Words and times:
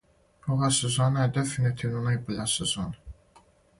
Ова 0.53 0.69
сезона 0.77 1.25
је 1.27 1.33
дефинитивно 1.35 2.01
најбоља 2.07 2.47
сезона. 2.55 3.15